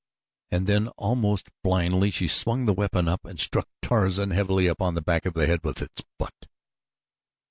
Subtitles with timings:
[0.49, 5.01] And then, almost blindly, she swung the weapon up and struck Tarzan heavily upon the
[5.03, 6.47] back of the head with its butt.